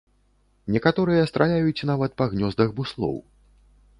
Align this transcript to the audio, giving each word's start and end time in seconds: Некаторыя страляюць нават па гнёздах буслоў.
Некаторыя 0.75 1.27
страляюць 1.33 1.87
нават 1.91 2.11
па 2.21 2.25
гнёздах 2.33 2.73
буслоў. 2.79 3.15